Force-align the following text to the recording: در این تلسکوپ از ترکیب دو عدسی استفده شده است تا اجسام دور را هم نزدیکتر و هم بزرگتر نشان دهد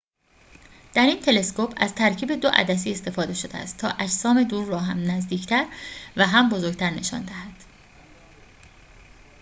در 0.93 1.05
این 1.05 1.19
تلسکوپ 1.19 1.73
از 1.77 1.95
ترکیب 1.95 2.31
دو 2.35 2.47
عدسی 2.53 2.91
استفده 2.91 3.33
شده 3.33 3.57
است 3.57 3.77
تا 3.77 3.89
اجسام 3.89 4.43
دور 4.43 4.65
را 4.65 4.79
هم 4.79 5.11
نزدیکتر 5.11 5.65
و 6.17 6.27
هم 6.27 6.49
بزرگتر 6.49 6.89
نشان 6.89 7.21
دهد 7.21 7.63